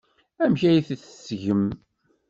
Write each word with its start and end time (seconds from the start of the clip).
Amek 0.43 0.61
ay 0.69 0.79
t-tettgem? 0.87 1.63